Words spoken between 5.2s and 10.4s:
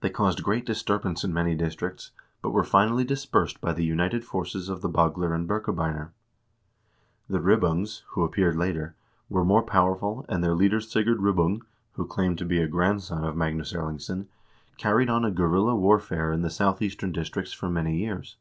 and Birkebeiner. The Ribbungs, who appeared later, were more powerful,